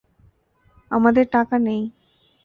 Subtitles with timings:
[0.91, 1.81] আমাদের টাকা নেই!